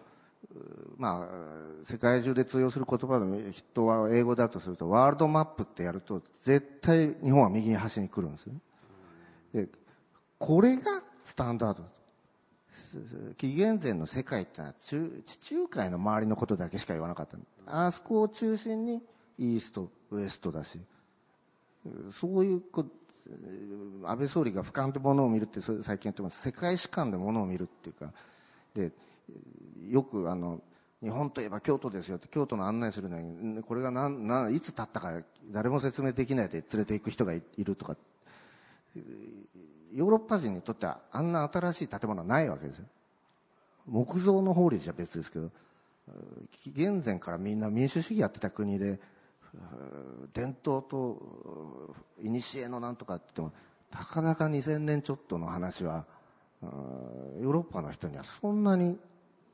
[0.97, 8.55] まあ、世界中で通用する言葉の人は英語だとするとワールドマップってやると絶対日本は右に端に来るんですね。
[9.53, 9.67] で
[10.37, 11.83] これがスタンダード。
[13.37, 17.37] 紀元前の世界ってのは中地中海の周りのことだけしか言わなかった。
[17.67, 19.01] あそこを中心に
[19.37, 20.79] イーストウエストだし。
[22.11, 22.85] そういうこ
[24.05, 26.41] 安倍総理が俯瞰でものを見るって最近言ってます。
[26.41, 28.11] 世界史観でものを見るっていうか。
[28.73, 28.91] で
[29.89, 30.61] よくあの
[31.01, 37.97] 日本といえば京都ですよって京都の案内するのにこれが何何いつ経ったか誰も説明できないで連れて行く人がいいるとか。
[39.93, 42.85] ヨーロッパ人にとってはあんな新しい建物はないわけですよ。
[43.85, 45.51] 木造の法律じゃ別ですけど
[46.51, 48.99] 紀元前からみんな民主主義やってた国で
[50.33, 56.05] 伝統と古のなんとかって言ってもたかだか2000年ちょっとの話は
[56.61, 58.97] ヨーロッパの人にはそんなに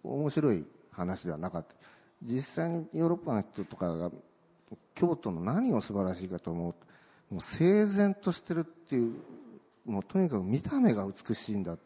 [0.04, 1.76] 面白い話ではなかった。
[2.22, 4.12] 実際にヨーロッパの人とかが
[4.94, 6.80] 京都の何を素晴らしいかと思うと
[7.34, 9.16] もう整然としてるっていう
[9.86, 11.80] もうとにかく見た目が美しいんだっ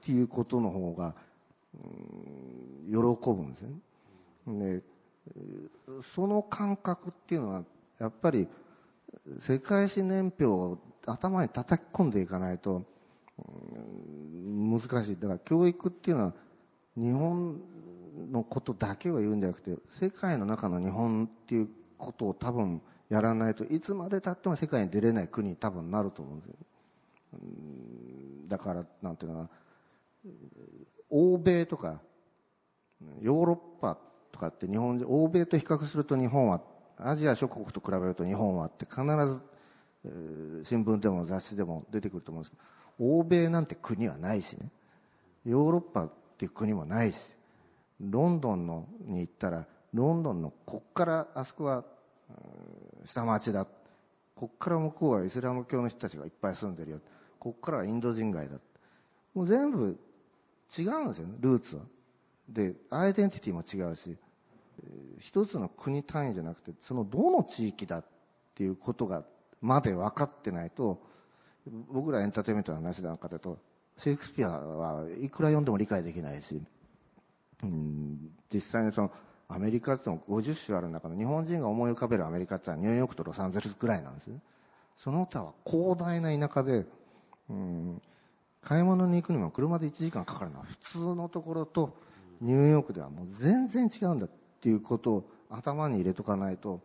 [0.00, 1.14] ていうことの方が、
[1.74, 3.62] うん、喜ぶんです
[4.46, 4.76] ね。
[4.76, 4.82] で
[6.02, 7.64] その感覚っていうのは
[7.98, 8.48] やっぱり
[9.38, 12.82] 世界史年表を頭に叩き込んでいかないと、
[13.38, 15.16] 難しい。
[15.18, 16.34] だから教育っていうのは
[16.96, 17.60] 日本
[18.30, 26.54] のことだけを言うんじゃなくて世界の中の日本っていうことを多分やらないといつまでたっても世界に出れない国に多分なると思うんですよ。
[28.48, 29.48] だからなんていうかな。
[31.08, 31.98] 欧米とか
[33.20, 33.98] ヨーロッパ
[34.40, 36.62] かって日本欧米と比較すると日本は
[36.96, 39.40] アジア諸国と比べると日本はって必ず、
[40.04, 42.62] えー、新聞でも雑誌でも出てくると思うんですけど
[43.18, 44.70] 欧米なんて国はないしね。
[45.46, 47.30] ヨーロッパっていう国もないし。
[47.98, 51.84] ロンドンのに行ったらロンドンのこっからあそこは
[53.06, 53.66] 下町だ。
[54.34, 57.00] こっから向こうはイスラム教の人たちがいっぱい住んでるよ。
[57.38, 58.56] こっからはインド人街だ。
[59.34, 59.98] もう全部
[60.78, 61.34] 違うんですよね。
[61.40, 61.82] ルーツは。
[62.48, 64.16] でアイデンティティも違うし。
[65.18, 68.04] 一つの国単位じゃなくてそのどの地域だっ
[68.54, 69.24] ていうことが
[69.60, 71.00] まで分かってないと
[71.90, 73.58] 僕らエンターテインメントの話なんかだと
[73.96, 76.60] シェイクスピアはいくら読んでも理解できないし、
[77.62, 79.12] うん、実際にその
[79.48, 84.28] アメリカっても50州ある中の日本人が思い浮かべるアメリカってのはニューヨークとロサンゼルスぐらいなんです。
[84.28, 84.40] ね
[84.96, 86.84] その他は広大な田舎で、
[87.48, 88.02] うん、
[88.62, 91.96] 買い物に行くにも車で1時間かかるのは普通のところと
[92.40, 94.28] ニューヨークではもう全然違うんだ
[94.60, 96.80] っていうことを頭に入れとかないと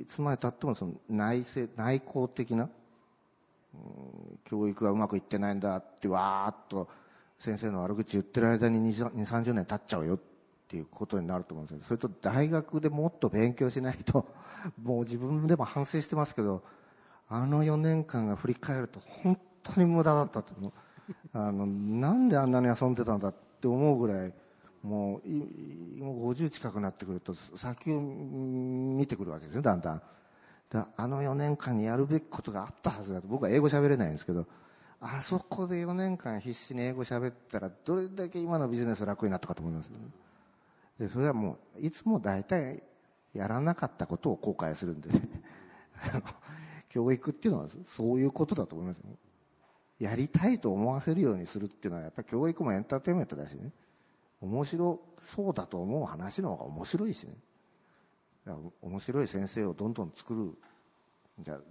[0.00, 2.70] いつまでたってもその内政内向的な、
[3.74, 6.88] うん、教育がうまくいってないんだってわーっと
[7.38, 10.18] 先生の悪口言ってる間に2 3 0年経っちゃうよっ
[10.68, 14.26] ていうことになると思うんですけどそれと大学でもっと勉強しないと
[14.82, 16.62] もう自分でも反省してますけど
[17.28, 20.72] あの4年間が振り返ると本当に無駄だったと思う。
[21.32, 24.32] あのなんであんなに遊んでたんだって思うぐらい
[24.86, 25.28] もう
[25.98, 30.02] もう50近くなってくると先を見てくるわけですよだんだん。
[30.70, 33.26] だあの4年間にやるべきことがあったはずだと。
[33.26, 34.46] 僕は英語喋れないんですけど。
[35.00, 39.98] あそこで4年間必死に英語喋ったらどれだけ今のビジネス楽になったかと思います、ね、
[40.98, 42.82] でそれはもういつも大体
[43.34, 45.20] やらなかったことを後悔するんで、ね、
[46.88, 49.16] 教育っていうのはそういうことだと思いますね
[49.98, 53.72] やりたいと思わせるようにするっていうのはやっぱり教育もエンターテインメントだしね。
[54.40, 57.34] 面白そうだと思う話の方が面白いしね。
[58.80, 60.56] 面白い先生をどんどん作る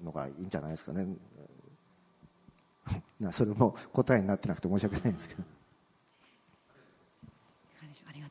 [0.04, 1.08] のがいいんじゃないですかね。
[3.32, 5.43] それも答えになってなくて申し訳ないんですけど。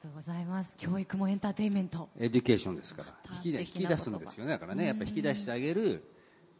[0.04, 0.76] とうございます。
[0.76, 2.10] 教育もエンターテインメント。
[2.18, 3.14] education ですから。
[3.42, 4.86] 引き引き出すんですよねだからね。
[4.86, 6.04] やっぱり引き出してあげる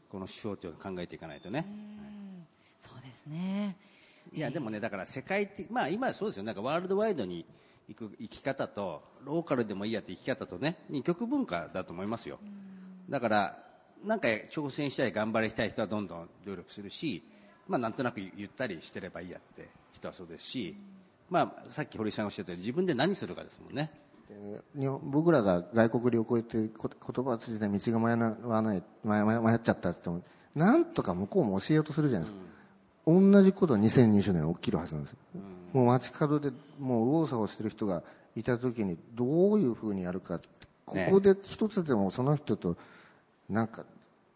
[0.09, 1.67] この手法というのを考えていかないとね、
[2.79, 3.77] そうですね
[4.33, 7.45] いやでもねだから世界的まあ今はそうですよなんかワールドワイドに
[7.89, 12.39] 行く生き方とローカルでもいいやって生き方とね二極分化だと思いますよ。
[13.09, 13.59] だから
[14.05, 17.23] なんか挑戦したい頑張りたい人はどんどん努力するし
[17.69, 20.77] まあなんとなくゆったりしてればいいやって人はそうですし、
[21.31, 23.91] まあ、さっき堀さんがおっしゃったように自分で何するかですもんね。
[24.77, 26.71] 日本僕らが外国旅行行って言
[27.25, 30.23] 葉を通じて道が迷わない迷っちゃったって言っても
[30.55, 32.54] なんとか向こうも教えようとするじゃないですか、うん、
[33.07, 35.17] 同じこと2020年起きるはずなんです、
[35.75, 38.03] うん、もう街角でもう右往左往してる人が
[38.37, 40.41] いた時にどういうふうにやるか
[40.87, 42.77] ここで一つでもその人と
[43.49, 43.85] なんか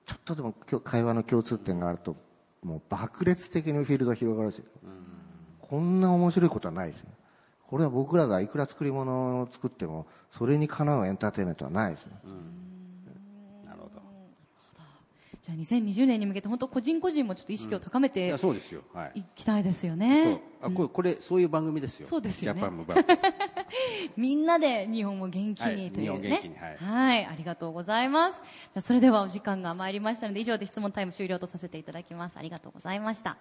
[0.06, 2.16] ちょっとでも会話の共通点があると
[2.62, 5.08] もう爆裂的にフィールドが広がるし、うん
[5.68, 7.10] こんな面白いことはないですね
[7.66, 12.67] これは僕らがいくら作り物を作ってもそれにかなうエンターテインメントはないですね、なるほど
[15.42, 20.40] じゃあ2020年に向けて本当個人個人もちょっと意識を高めて、うん、そうですよ、はい、いきたいですよね。
[20.60, 20.70] そう。
[20.70, 22.08] あこれこれそういう番組ですよ。
[22.08, 22.60] そうですよね。
[22.60, 22.94] ジャパンムバ
[24.16, 26.28] みんなで日本を元気はいにというね。
[26.28, 26.76] 日本元気にはい。
[26.76, 28.42] はい、ありがとうございます。
[28.42, 32.36] じゃあそれではお時間が参りましたので、以上で質問タイム終了とさせていただきます。
[32.36, 33.38] ありがとうございました。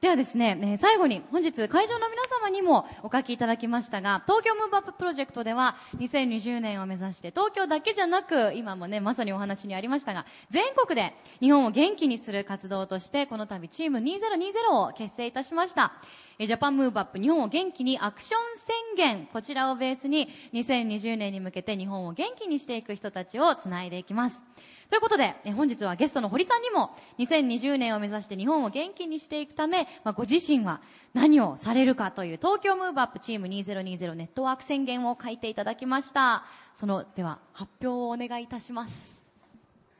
[0.00, 15.94] ではですね、えー最後に本日会場の皆様にもお書きいただきましたが、東京ムーブアッププロジェクトでは2020年を目指して東京だけじゃなく、今もね、まさにお話にありましたが、全国で日本を元気にする活動として、この度チーム2020を結成いたしました。
[16.38, 24.44] ジャパンムーブアップ日本を元気にアクション宣言、こちらをベースに2020年に向けて日本を元気にしていく人たちをつないでいきます。
[24.90, 30.82] ということで、本日はゲストの堀さんにも2020年を目指して日本を元気にしていくため、まあ、ご自身は
[31.14, 36.44] 何をされるかという東京ムーブアップチーム2020ネットワーク宣言を書いていただきました。
[36.74, 39.24] その、では発表をお願いいたします。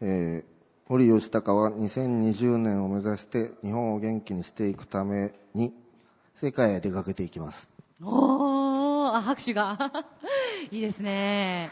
[0.02, 0.56] えー
[0.88, 5.74] 堀吉高は2020年を目指して日本を元気にしていくために
[6.36, 7.68] 世界へ出かけていきます
[8.02, 9.90] おー、あ、拍手が。
[10.70, 11.70] いいですね。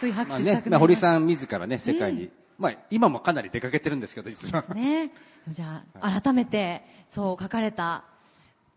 [0.00, 4.62] つい拍まあ手したくなねまあ、堀さん自らね、世界に、まあ、今もかなり出かけてるんですけど、実は。
[4.74, 5.12] ね。
[5.48, 8.04] じゃあ、改めて、そう書かれた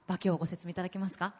[0.08, 1.34] 馬券をご説明いただけますか？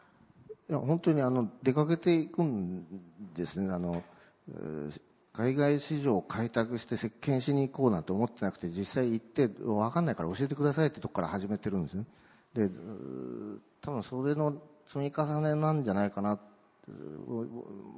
[0.68, 2.86] いや本当にあの出かけていくん
[3.34, 4.02] ですねあの、
[4.48, 5.00] えー
[5.40, 12.04] 海外市場を開拓して席巻しに行こうなんて思ってなくて実際行って分かんないから教えてくださいってとこから始めてるんですね。
[12.52, 12.68] で
[13.80, 16.38] 多分それの積み重ねなんじゃないかな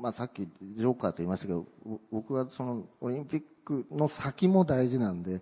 [0.01, 1.66] まあ、さっきジョーカーと言いましたけど
[2.11, 5.40] 僕はそのオリンピックの先も大事なんで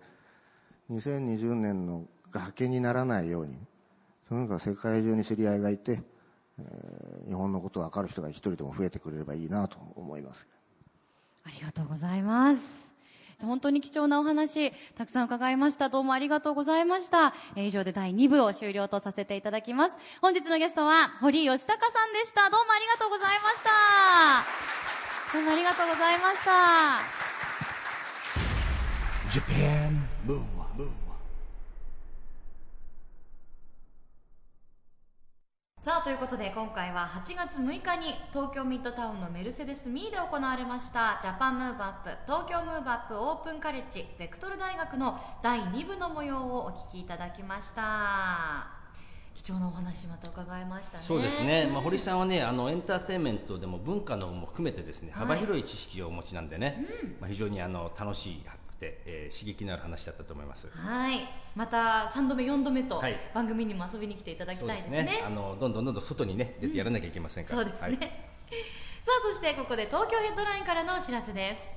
[0.89, 3.57] 2020年の崖にならないように
[4.29, 6.01] とにかく世界中に知り合いがいて
[6.59, 10.47] えー日本のことが分かる人が一人でも増えてくれればいいなと思います。
[11.43, 12.91] ありがとうございます。
[13.41, 15.89] 本当に貴重なお話、たくさん伺いました。
[15.89, 17.33] どうもありがとうございました。
[17.55, 19.97] え以上で第2部を終了とさせていただきます。
[20.21, 22.49] 本日のゲストは、堀義隆さんでした。
[22.49, 23.71] どうもありがとうございました。
[25.33, 27.31] どうもありがとうございました。
[29.31, 30.91] Japan Move Up,
[35.79, 48.65] さあということで今回は8月6日に東京ミッドタウンのメルセデスミーで行われましたジャパンムーブアップ東京ムーブアップオープンカレッジベクトル大学の第2部の模様をお聞きいただきました。
[49.35, 51.03] 貴重なお話また伺いましたね。
[51.03, 56.83] そうですね、まあ、堀さんはねあのエンターテインメントでも文化のも含めてですねはい幅広い知識をお持ちなんでね、
[57.19, 60.67] まあ、非常にあの楽しくて、えー刺激のある話だったと思います。
[60.69, 61.21] はい。
[61.55, 63.15] また3度目4度目とはい。
[63.33, 65.23] 番組にも遊びに来ていただきたいですね。
[65.25, 67.97] あのどんどんどんどん外にね出てやらなきゃいけませんから、そうですね、はい。
[67.99, 71.75] さあそしてここで東京ヘッドラインからのお知らせです。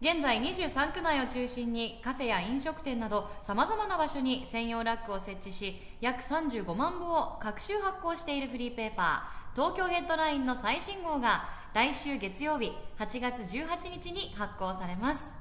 [0.00, 9.44] 現在23区内を中心にカフェや飲食店などさまざまな場所に専用ラックを設置し約35万部を各週発行しているフリーペーパー。
[9.54, 15.32] 東京ヘッドラインの最新号が来週月曜日8月18日に発行されます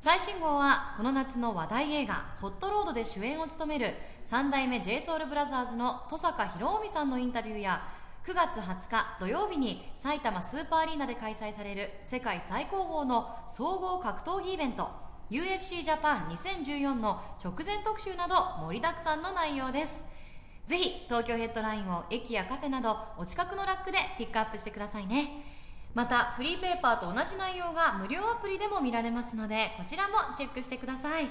[0.00, 3.94] 最新号はこの夏の話題映画「ホットロード」で主演を務める
[4.24, 7.82] 三代目 JSOULBROTHERS の登坂博臣さんのインタビューや
[8.24, 14.90] 9月20日土曜日に埼玉スーパーアリーナで開催される世界最高峰の総合格闘技イベント
[15.30, 20.06] UFC ジャパン2014の直前特集など盛りだくさんの内容です。
[20.64, 25.49] ぜひ東京ヘッドラインを駅やカフェなどお近くのラックでピックアップしてくださいね。
[25.94, 31.28] またフリーペーパーと同じ内容が無料アプリでも見られますのでこちらもチェックしてください。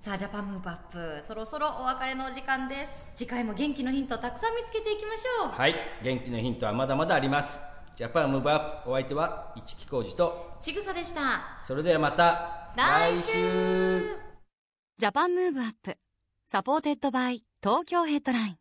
[0.00, 3.12] さあジャパンムーブアップそろそろお別れのお時間です。
[3.14, 5.52] 次回も元気のヒントたくさん見つけていきましょう。
[5.52, 7.58] はい、元気のヒントはまだまだあります。
[7.96, 11.60] ジャパンムーブアップお相手は一木広治と、ちぐさでした。
[11.66, 14.16] それではまた来週。
[14.96, 15.98] Japan Move Up
[16.46, 18.58] supported by 東京ヘッドライン。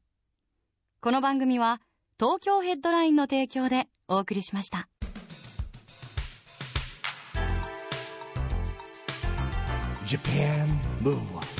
[1.00, 1.80] この番組は
[2.20, 4.88] 東京ヘッドラインの提供でお送りしました
[10.06, 10.68] Japan
[11.04, 11.59] Move Up.